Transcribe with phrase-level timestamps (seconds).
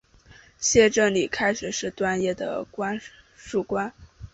[0.57, 2.65] 谢正礼开始是段业的
[3.35, 3.93] 属官。